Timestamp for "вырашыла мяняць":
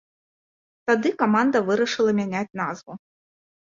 1.69-2.47